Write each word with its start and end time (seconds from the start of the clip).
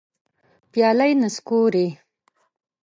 پیالي 0.71 1.11
نسکوري 1.21 1.87